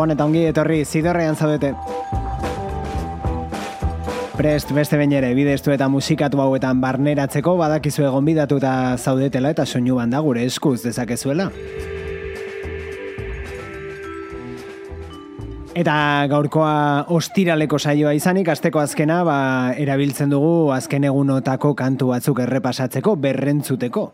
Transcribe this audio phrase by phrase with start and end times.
[0.00, 1.74] Gabon eta ongi etorri zidorrean zaudete.
[4.38, 9.66] Prest beste bain ere bidestu eta musikatu hauetan barneratzeko badakizu egon bidatu eta zaudetela eta
[9.68, 11.50] soinu banda gure eskuz dezakezuela.
[15.76, 15.96] Eta
[16.32, 16.72] gaurkoa
[17.12, 19.38] ostiraleko saioa izanik, asteko azkena, ba,
[19.76, 24.12] erabiltzen dugu azken egunotako kantu batzuk errepasatzeko, berrentzuteko.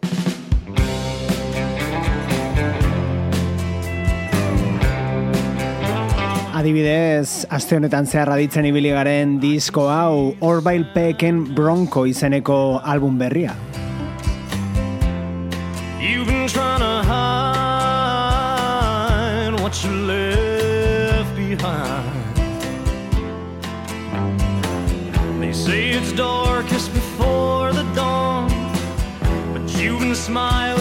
[6.66, 13.54] Adibidez, aste honetan zehar ditzen ibili garen disko hau Orbail Peken Bronco izeneko album berria.
[16.02, 17.94] You've been trying to hide
[19.62, 22.34] what you left behind
[25.40, 28.50] They say it's darkest before the dawn
[29.52, 30.75] But you've been smiling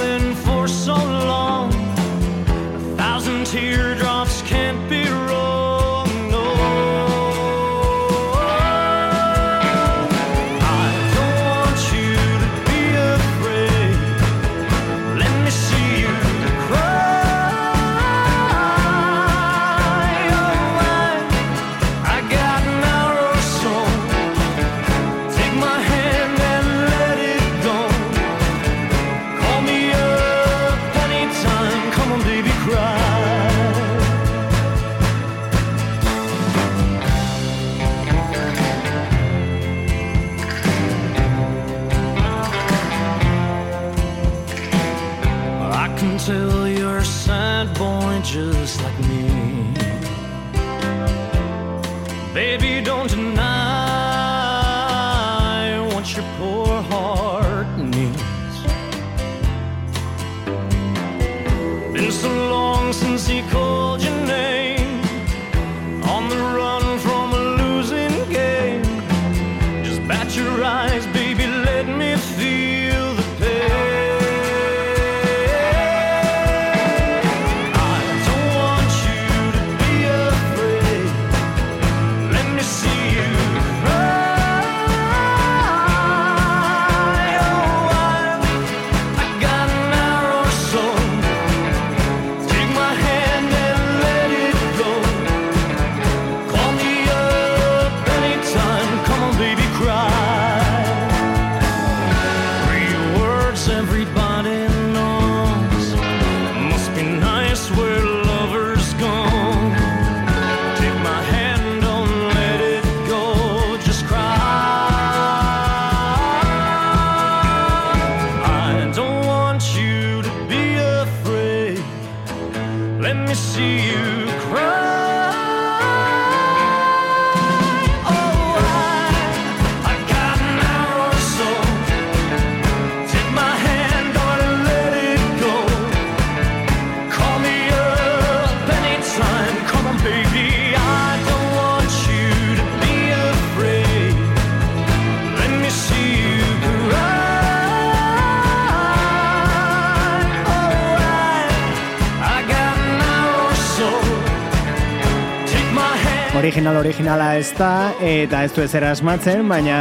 [157.06, 159.76] originala ez da, eta ez du ez asmatzen, baina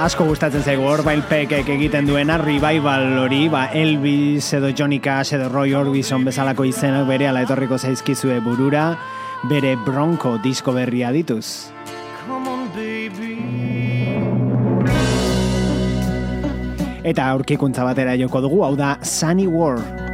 [0.00, 5.50] asko gustatzen zaigu hor bailpekek egiten duena revival hori, ba Elvis edo Johnny Cash edo
[5.52, 8.96] Roy Orbison bezalako izenak bere ala etorriko zaizkizue burura,
[9.44, 11.68] bere Bronco disko berria dituz.
[17.04, 20.07] Eta aurkikuntza batera joko dugu, hau da Sunny War.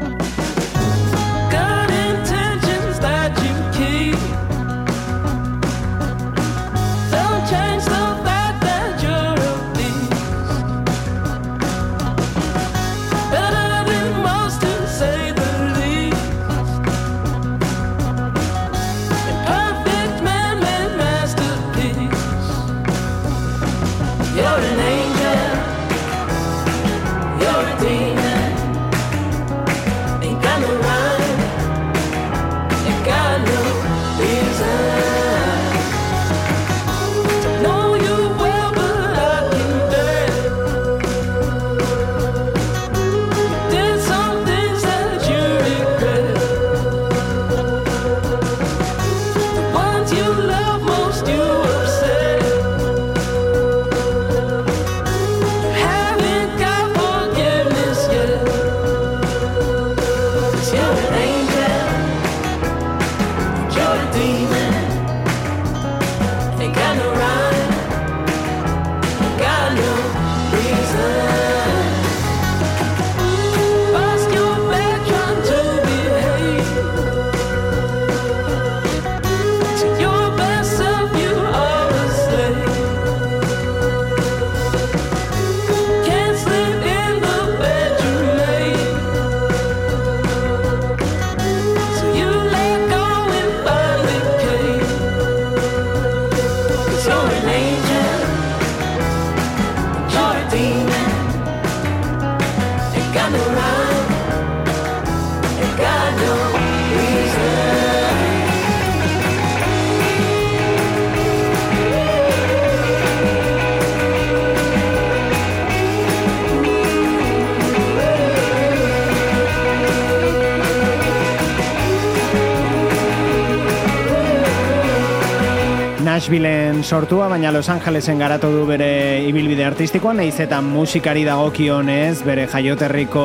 [126.25, 128.87] Nashvilleen sortua, baina Los Angelesen garatu du bere
[129.29, 133.25] ibilbide artistikoa, nahiz eta musikari dagokionez bere jaioterriko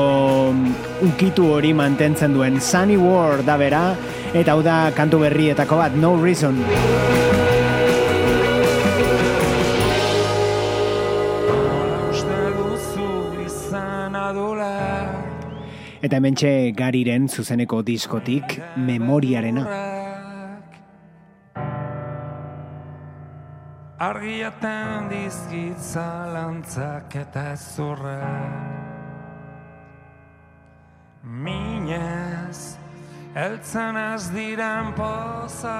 [1.08, 3.96] ukitu hori mantentzen duen Sunny War da bera,
[4.36, 6.60] eta hau da kantu berrietako bat, No Reason.
[16.04, 19.99] Eta hementxe gariren zuzeneko diskotik memoriarena.
[24.20, 28.20] Argiatan dizkitza lantzak eta zurra
[31.24, 32.76] Minez,
[33.36, 35.72] eltzen az diren pozak.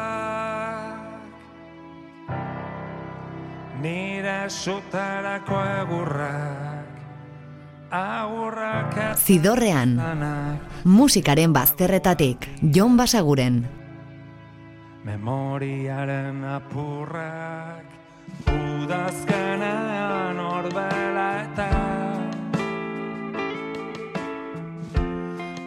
[3.82, 6.88] Nire sutarako egurrak
[7.92, 10.00] Agurrak Zidorrean,
[10.84, 13.64] musikaren bazterretatik, Jon Basaguren.
[15.04, 17.99] Memoriaren apurrak
[18.48, 21.70] udazkenean orbela eta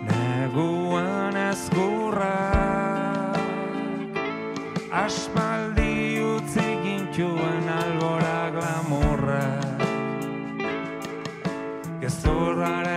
[0.09, 2.39] neguan ezkurra
[5.05, 9.45] aspaldi utzi gintuen albora glamurra
[12.01, 12.92] gezurraren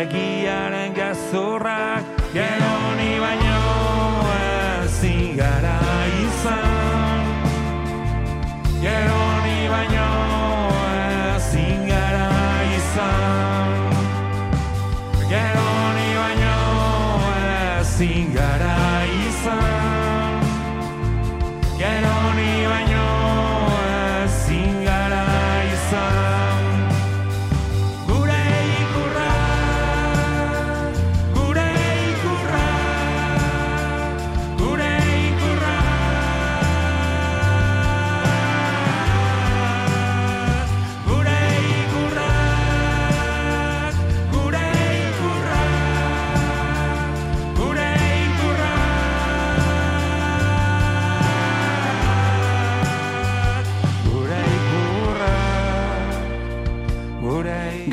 [0.00, 3.60] egiaren gezurrak Geroni baino
[4.84, 5.78] ezin gara
[6.24, 7.24] izan.
[8.82, 10.15] Geroni baino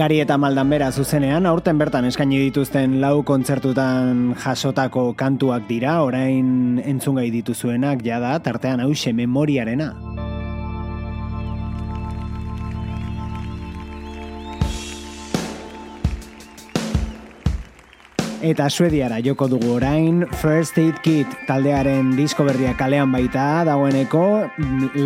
[0.04, 6.82] Gari eta maldan bera zuzenean, aurten bertan eskaini dituzten lau kontzertutan jasotako kantuak dira, orain
[6.84, 9.94] entzungai dituzuenak jada, tartean hause memoriarena.
[18.44, 24.24] Eta suediara joko dugu orain First Aid Kit taldearen disko berria kalean baita dagoeneko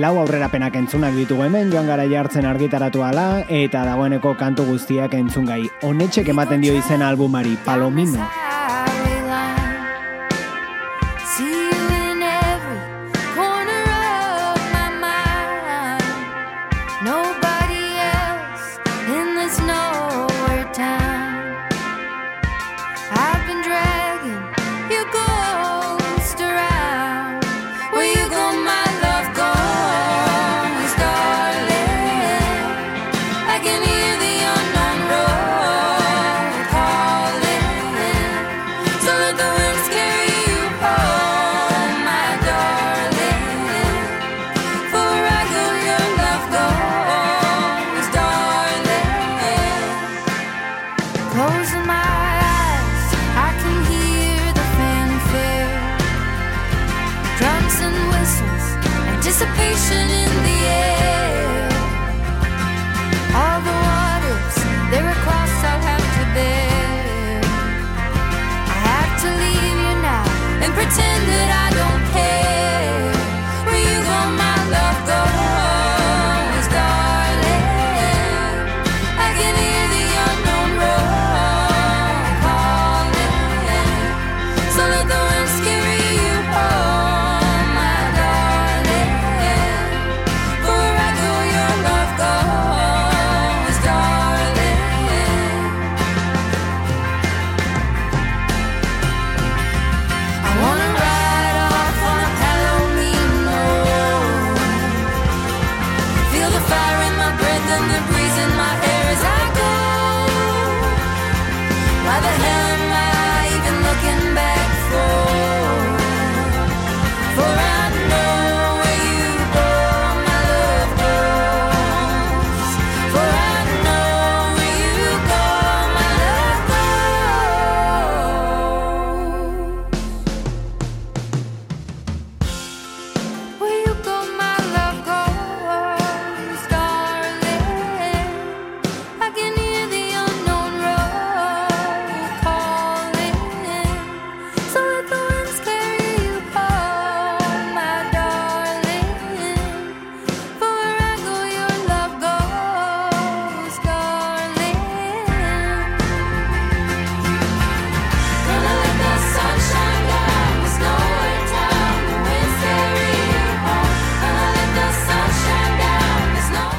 [0.01, 3.27] lau aurrerapenak entzunak ditugu hemen joan gara jartzen argitaratu ala
[3.62, 8.25] eta dagoeneko kantu guztiak entzungai honetxek ematen dio izen albumari Palomino.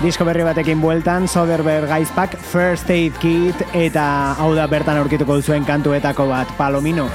[0.09, 4.07] Disko berri batekin bueltan, Soderberg Gaizpak First Aid Kit eta
[4.41, 7.11] hau da bertan aurkituko duzuen kantuetako bat, Palomino.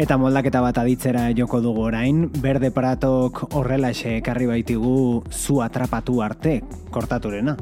[0.00, 6.62] Eta moldaketa bat aditzera joko dugu orain, berde pratok horrela ekarri baitigu zu atrapatu arte,
[6.90, 7.58] kortaturena.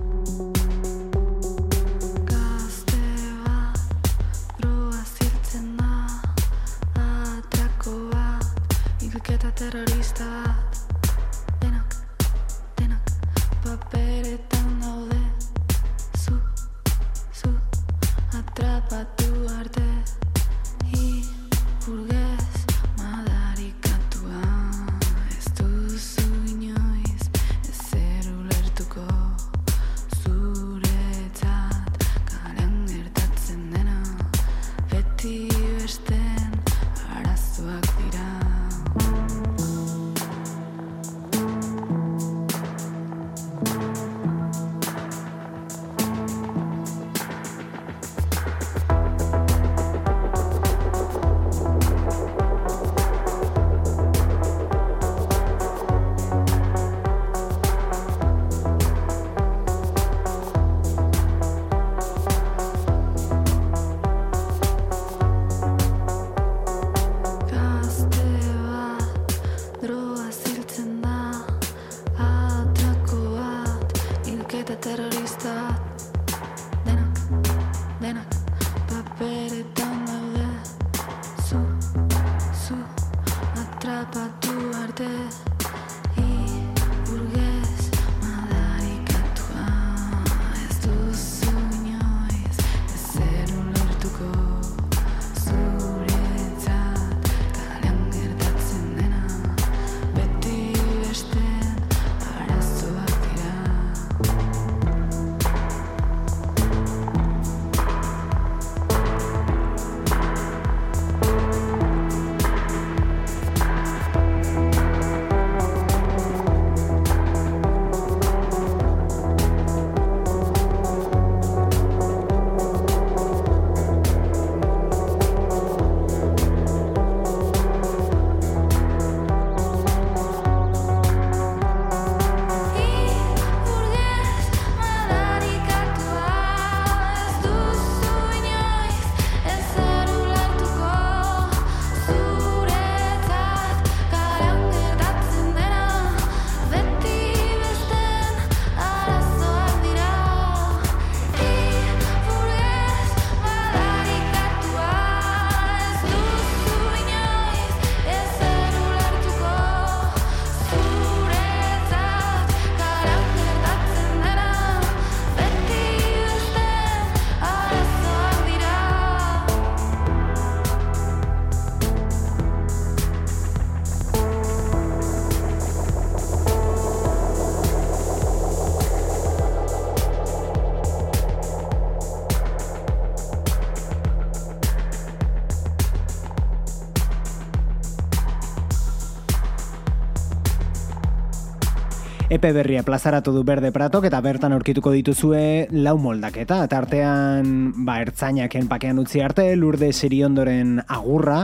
[192.38, 195.40] Epe berria plazaratu du berde pratok eta bertan aurkituko dituzue
[195.74, 196.60] lau moldaketa.
[196.70, 197.48] Tartean,
[197.82, 201.40] ba, ertzainaken pakean utzi arte, lurde seriondoren agurra,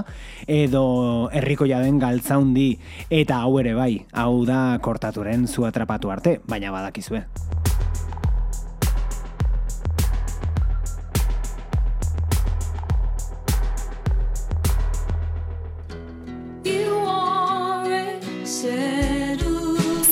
[0.46, 0.84] edo
[1.34, 2.68] herriko jaden galtzaundi,
[3.10, 7.24] eta hau ere bai, hau da kortaturen zu atrapatu arte, baina badakizue.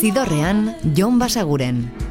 [0.02, 2.01] Zidorrean, Jon Basaguren.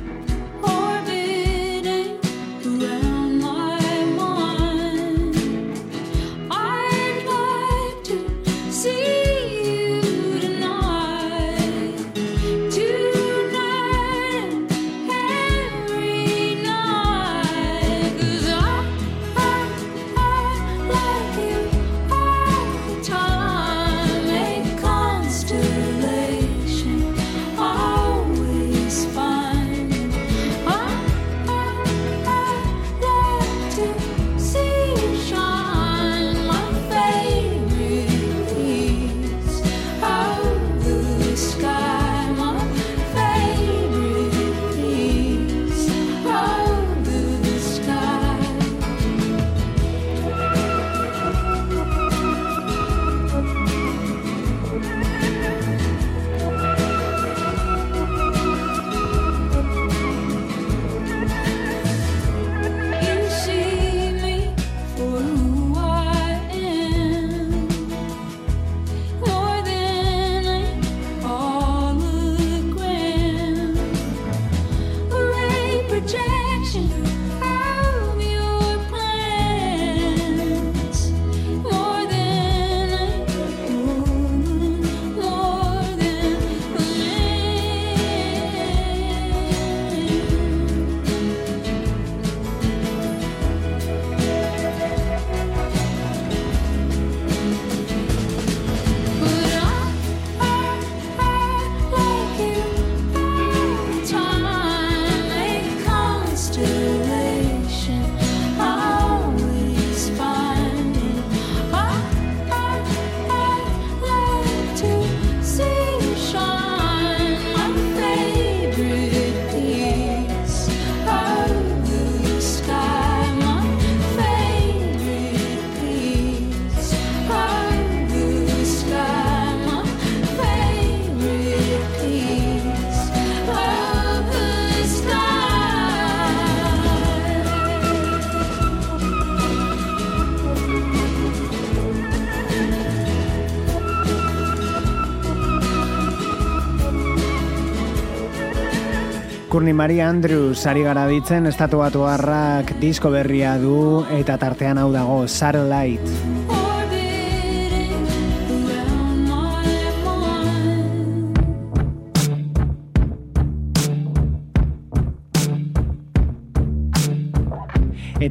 [149.69, 155.27] Maria Andrews ari gara ditzen estatu batu harrak disko berria du eta tartean hau dago
[155.27, 156.40] Satellite.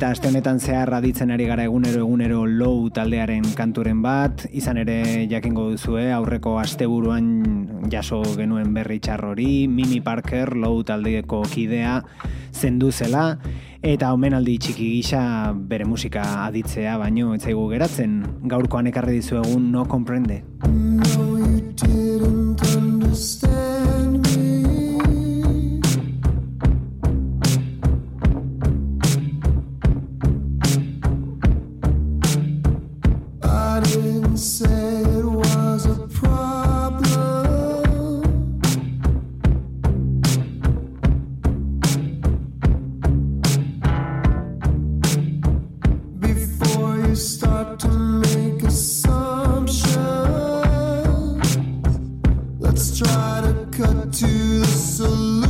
[0.00, 5.26] Eta aste honetan zehar aditzen ari gara egunero egunero low taldearen kanturen bat, izan ere
[5.28, 7.26] jakingo duzue aurreko asteburuan
[7.92, 11.98] jaso genuen berri txarrori, Mimi Parker low taldeeko kidea
[12.48, 13.26] zendu zela,
[13.84, 20.40] eta omenaldi txiki gisa bere musika aditzea baino etzaigu geratzen, gaurkoan ekarri dizuegun no comprende.
[20.64, 21.28] No,
[53.80, 55.49] Cut to the solution.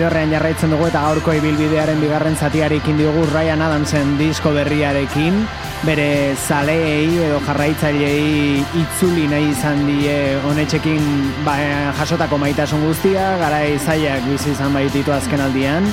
[0.00, 5.36] Zidorrean jarraitzen dugu eta gaurko ibilbidearen bigarren zatiarekin diogu Ryan Adamsen disko berriarekin.
[5.84, 6.06] Bere
[6.40, 10.16] zaleei edo jarraitzaileei itzuli nahi izan die
[10.48, 11.04] honetxekin
[11.44, 11.58] ba,
[12.00, 15.92] jasotako maitasun guztia, garai zaiak bizi izan baititu azken aldian.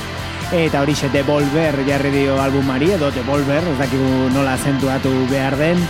[0.56, 5.84] Eta horixe Devolver jarri dio albumari edo Devolver, ez dakigu nola zentuatu behar den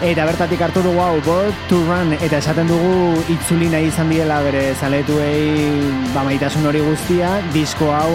[0.00, 4.38] Eta bertatik hartu dugu hau Born to Run eta esaten dugu itzuli nahi izan diela
[4.40, 5.76] bere zaletuei
[6.14, 8.14] bamaitasun hori guztia disko hau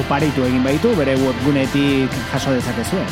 [0.00, 3.04] oparitu egin baitu bere webgunetik jaso dezakezue.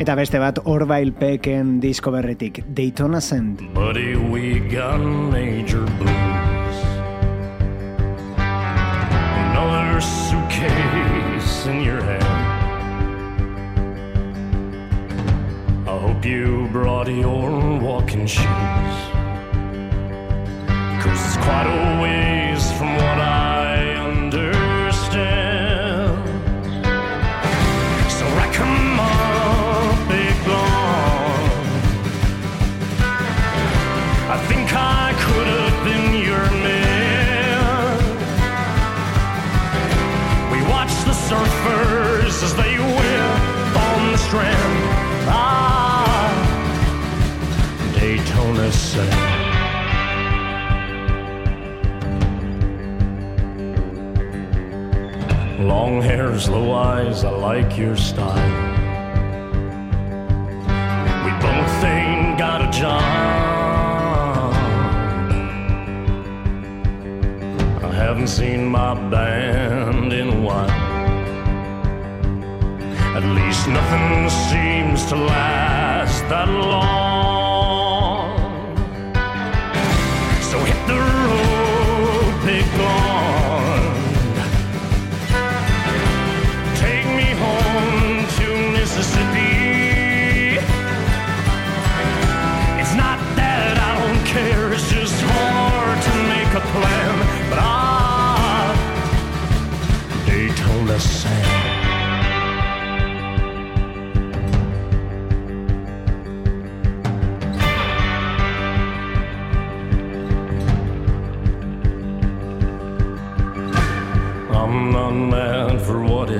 [0.00, 3.62] Eta beste bat Orbailpeken disko berretik Daytona Sand.
[3.78, 6.29] Buddy, we got major blues.
[10.60, 12.22] Suitcase in your hand.
[15.88, 18.96] I hope you brought your walking shoes.
[21.02, 23.79] Cause it's quite a ways from what I
[41.30, 44.74] surfers as they whip on the strand.
[45.28, 46.26] Ah,
[47.94, 49.14] Daytona Sand.
[55.68, 58.34] Long hair, slow eyes, I like your style.
[61.24, 63.02] We both ain't got a job.
[67.84, 70.89] I haven't seen my band in a while.
[73.20, 77.39] At least nothing seems to last that long.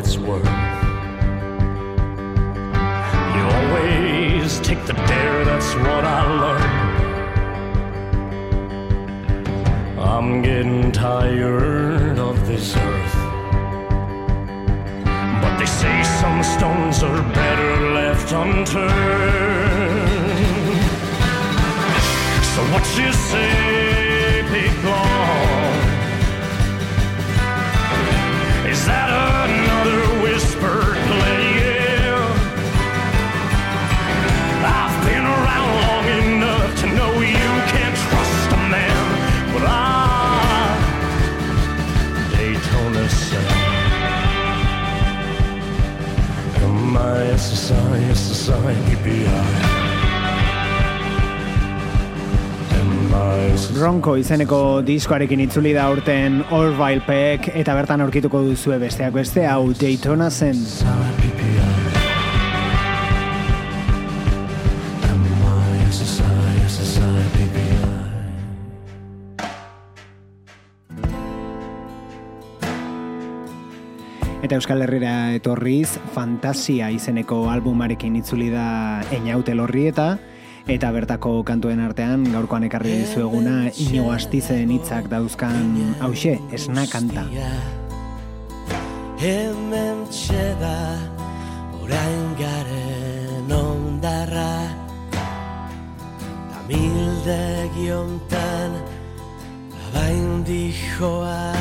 [0.00, 0.46] It's worth.
[3.36, 6.90] You always take the dare, that's what I learned.
[10.00, 13.16] I'm getting tired of this earth.
[15.42, 18.88] But they say some stones are better left unturned.
[22.52, 24.72] So what you say, big
[54.10, 59.68] Ronko izeneko diskoarekin itzuli da urten Orville Peck eta bertan aurkituko duzue besteak beste hau
[59.70, 60.58] Daytona zen.
[74.42, 80.29] Eta Euskal Herrira etorriz, Fantasia izeneko albumarekin itzuli da Einaute Lorrieta, eta
[80.66, 87.24] bertako kantuen artean gaurkoan ekarri dizueguna inigo astizen hitzak dauzkan hause, esna kanta.
[89.20, 90.76] Hemen txeda
[91.82, 94.52] orain garen ondarra
[96.54, 98.78] Tamildegi ontan
[99.84, 101.52] Abain dijoa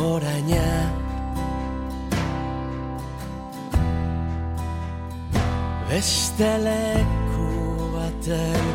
[0.00, 0.64] oraina
[5.90, 7.25] Beste leku
[8.26, 8.66] baten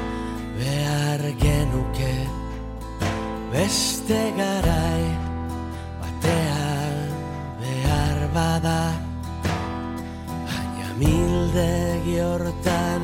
[0.58, 2.16] behar genuke.
[3.52, 5.04] Beste garai
[6.00, 6.98] batean
[7.60, 8.82] behar bada.
[10.48, 13.02] Baina mildegi hortan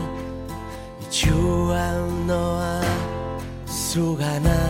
[1.04, 2.82] itxuan noa
[3.68, 4.62] zugana.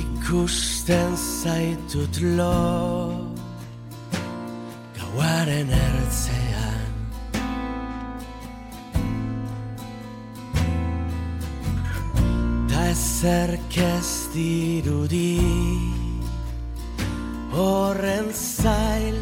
[0.00, 3.29] Ikusten zaitut lo
[5.40, 6.92] Gauaren ertzean.
[12.68, 15.40] Ta ezerk ez dirudi
[17.56, 19.19] Horren zail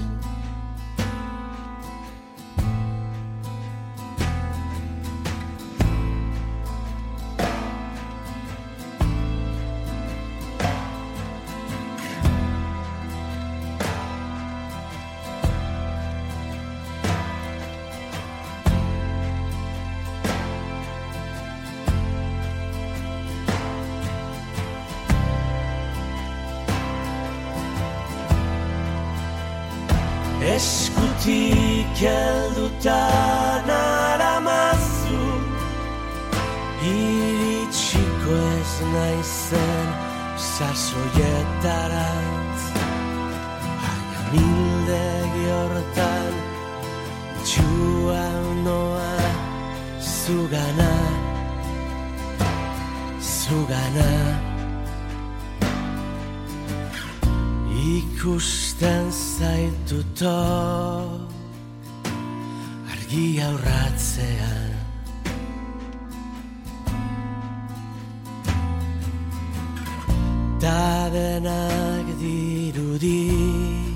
[72.98, 73.94] dirudi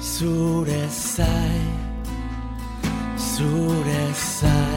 [0.00, 1.60] Zure zai
[3.16, 4.69] Zure zai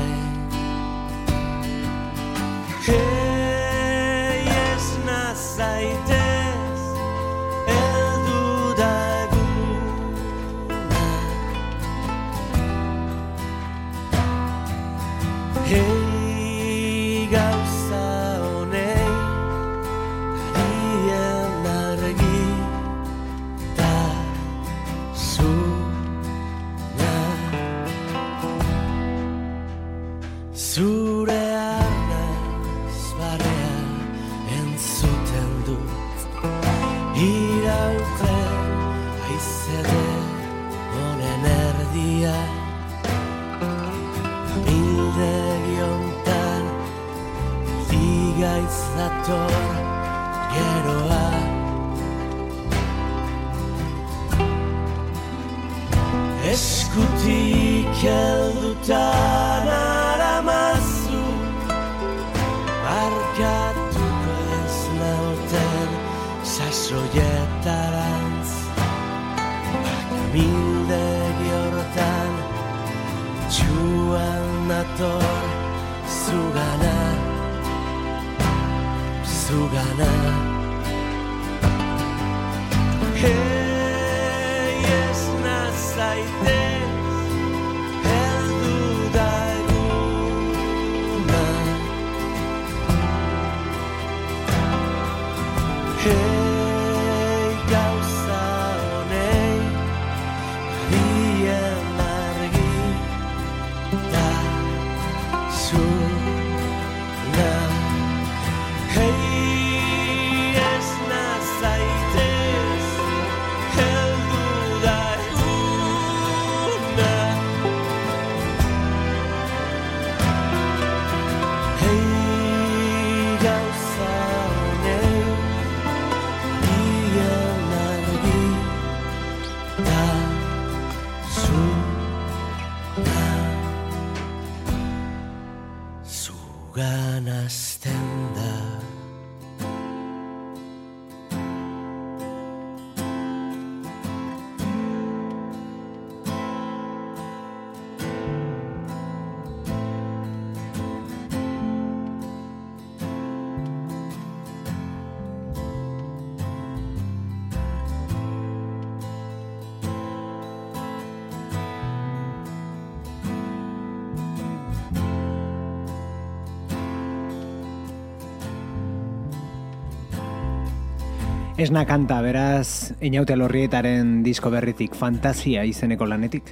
[171.64, 176.52] Esna kanta, beraz, inaute lorrietaren disko berritik, fantasia izeneko lanetik.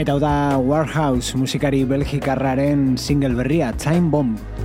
[0.00, 4.55] Eta hau da Warhouse musikari belgikarraren single berria, Time Bomb.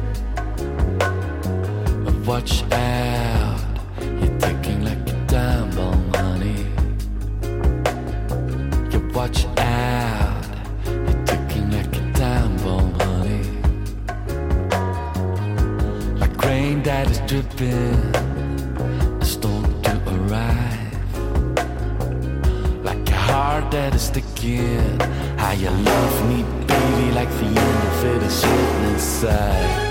[2.26, 3.60] Watch out,
[4.00, 6.66] you're ticking like a time bomb, honey.
[8.92, 10.46] You watch out,
[10.86, 13.44] you're ticking like a time bomb, honey.
[16.20, 18.16] Like rain that is dripping,
[19.20, 21.16] a storm to arrive.
[22.84, 25.00] Like a heart that is sticking,
[25.38, 29.91] how you love me, baby, like the end of it is written inside.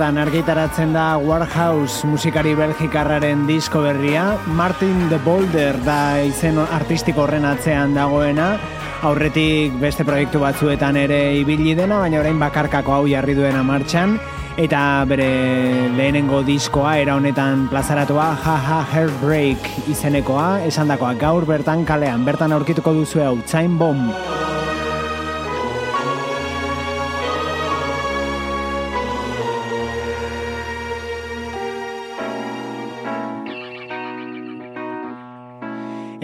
[0.00, 4.38] Bertan argitaratzen da Warhouse musikari belgikarraren disko berria.
[4.56, 8.54] Martin de Boulder da izen artistiko horren atzean dagoena.
[9.04, 14.16] Aurretik beste proiektu batzuetan ere ibili dena, baina orain bakarkako hau jarri duena martxan.
[14.56, 15.28] Eta bere
[15.92, 22.96] lehenengo diskoa era honetan plazaratua Ha Ha Heartbreak izenekoa, esandakoa gaur bertan kalean, bertan aurkituko
[23.02, 24.29] duzu hau, Time Bomb.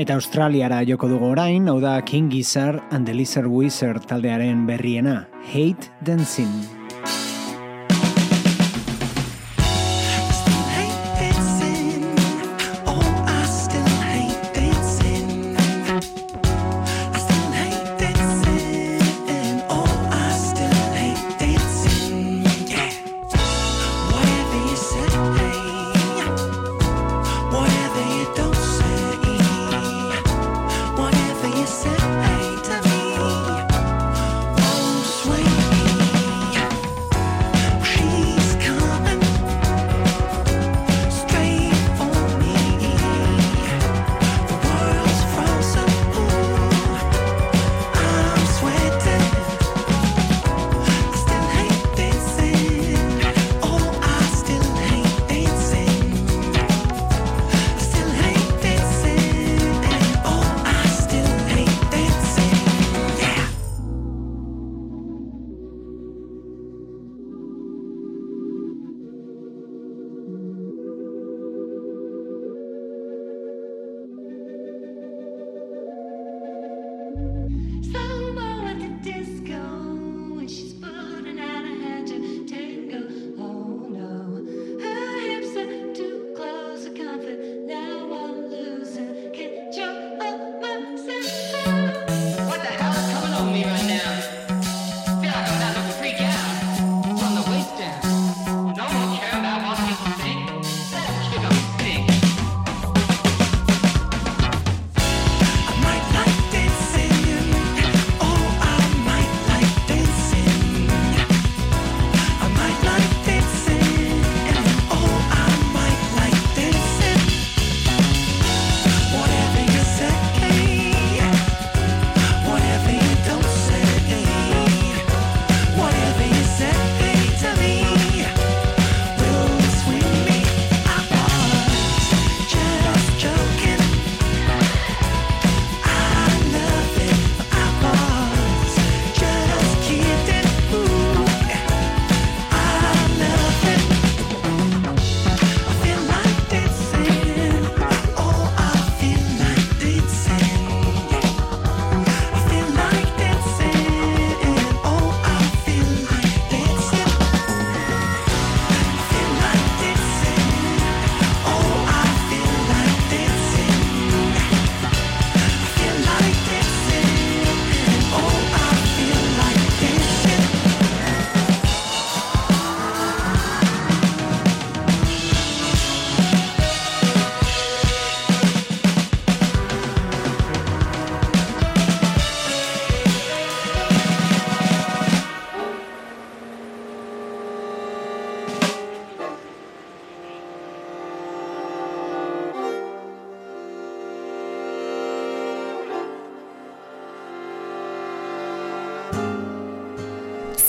[0.07, 5.27] Eta Australiara joko dugu orain, hau da King Gizzard and the Lizard Wizard taldearen berriena,
[5.51, 6.76] Hate Dancing.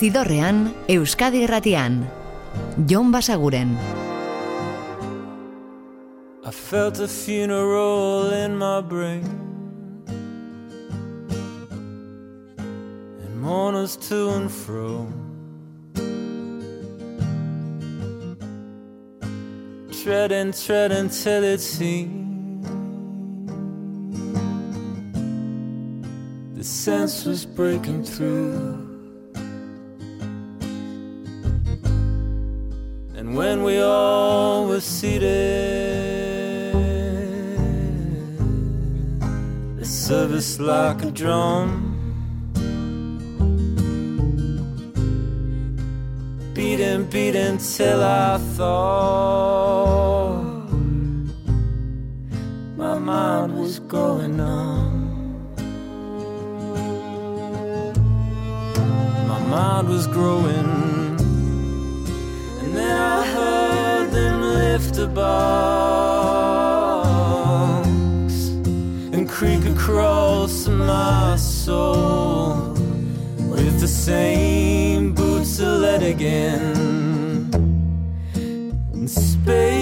[0.08, 2.08] Zidorrean, Euskadi Irratian.
[2.86, 3.76] Jon Basaguren.
[6.46, 9.28] I felt a funeral in my brain.
[13.20, 15.12] And mourners to and fro.
[19.92, 22.64] Treading, treading till it seemed
[26.56, 28.87] the sense was breaking through.
[33.38, 35.22] When we all were seated,
[39.78, 41.94] the service like a drum.
[46.52, 49.52] Beating, beating till I thought
[52.76, 55.54] my mind was going numb.
[59.28, 60.87] My mind was growing.
[64.72, 65.28] Lift a box
[69.14, 72.74] and creak across my soul
[73.52, 77.50] with the same boots of lead again.
[78.92, 79.78] And space,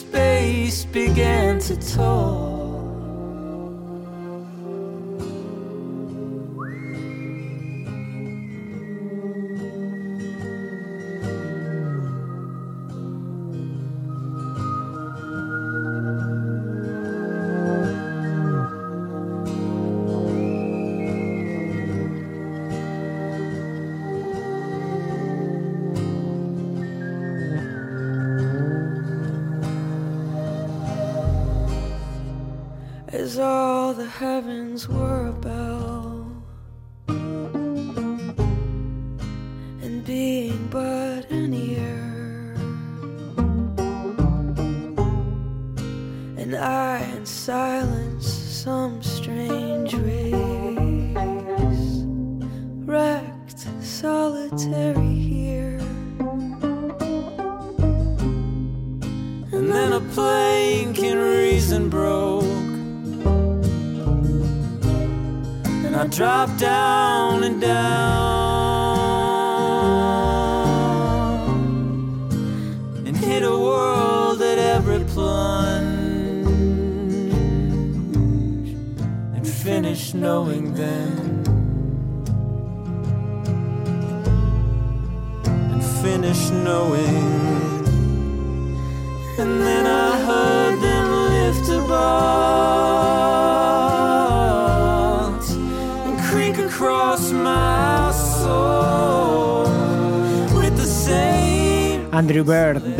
[0.00, 2.39] space began to talk.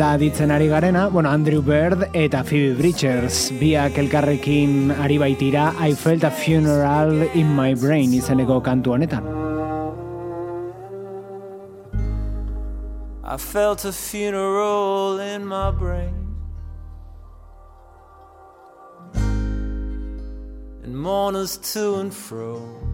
[0.01, 5.93] Da ditzen ari garena, bueno, Andrew Bird eta Phoebe Bridgers, biak elkarrekin ari baitira I
[5.93, 9.27] felt a funeral in my brain izeneko kantu honetan.
[13.23, 16.17] I felt a funeral in my brain.
[20.83, 22.90] And mourners to and fro.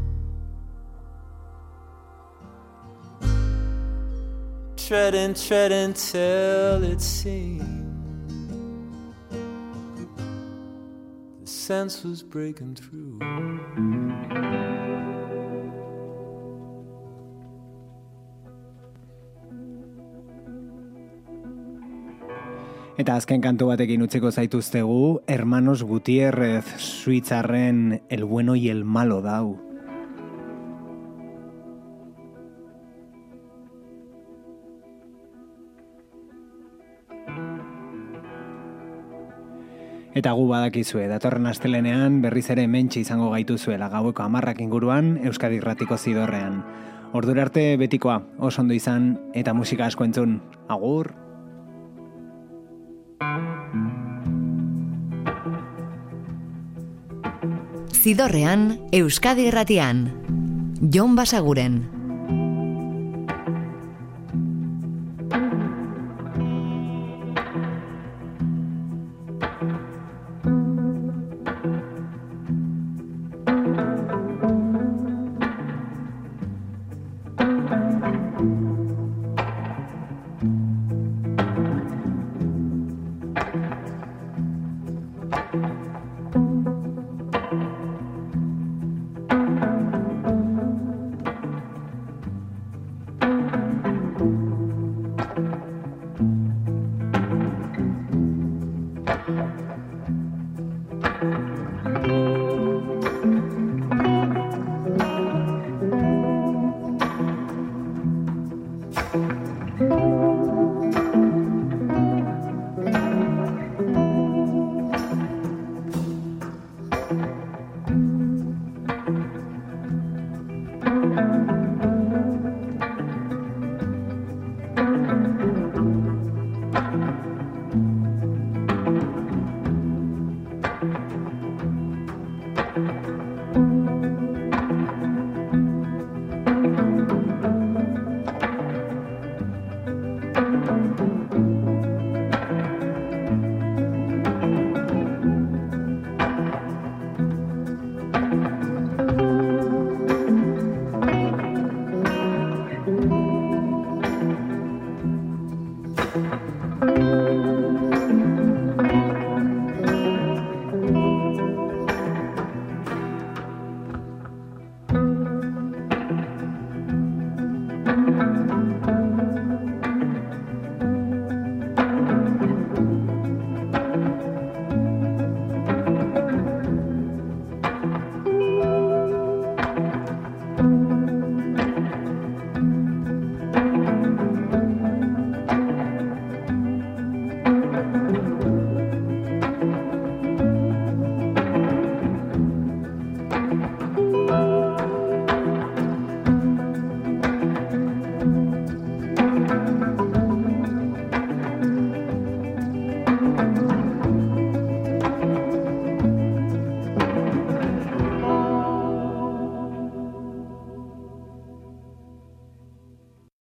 [4.88, 7.92] Treading, treading till it seemed
[11.42, 13.20] the sense was breaking through.
[22.96, 29.67] Eta azken kantu batekin utziko zaituztegu, Hermanos Gutierrez, Suitzarren El bueno y el malo dau.
[40.18, 45.98] Eta gu badakizue, datorren astelenean berriz ere mentxe izango gaituzuela gaueko amarrak inguruan Euskadi Irratiko
[45.98, 46.64] zidorrean.
[47.14, 50.40] Ordura arte betikoa, oso ondo izan eta musika asko entzun.
[50.74, 51.14] Agur!
[57.94, 60.08] Zidorrean, Euskadi Irratian.
[60.82, 61.97] Jon Basaguren.